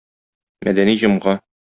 [0.69, 1.35] Мәдәни җомга.